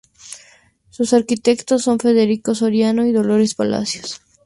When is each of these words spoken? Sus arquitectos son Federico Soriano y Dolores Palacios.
Sus 0.89 1.13
arquitectos 1.13 1.83
son 1.83 1.99
Federico 1.99 2.55
Soriano 2.55 3.05
y 3.05 3.11
Dolores 3.11 3.53
Palacios. 3.53 4.19